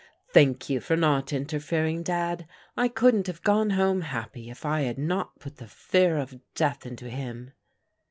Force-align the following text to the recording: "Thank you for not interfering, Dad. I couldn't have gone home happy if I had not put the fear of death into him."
"Thank 0.33 0.67
you 0.67 0.79
for 0.79 0.95
not 0.97 1.31
interfering, 1.31 2.01
Dad. 2.01 2.47
I 2.75 2.87
couldn't 2.87 3.27
have 3.27 3.43
gone 3.43 3.69
home 3.69 4.01
happy 4.01 4.49
if 4.49 4.65
I 4.65 4.81
had 4.81 4.97
not 4.97 5.37
put 5.37 5.57
the 5.57 5.67
fear 5.67 6.17
of 6.17 6.39
death 6.55 6.87
into 6.87 7.07
him." 7.07 7.51